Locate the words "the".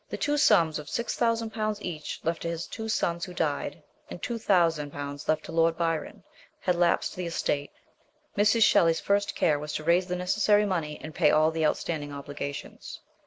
7.17-7.27, 10.07-10.15, 11.51-11.67